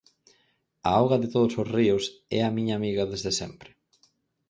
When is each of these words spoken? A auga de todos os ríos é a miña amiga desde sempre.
A 0.87 0.89
auga 0.99 1.17
de 1.23 1.31
todos 1.33 1.53
os 1.61 1.67
ríos 1.77 2.03
é 2.37 2.39
a 2.43 2.53
miña 2.55 2.75
amiga 2.77 3.09
desde 3.11 3.31
sempre. 3.39 3.69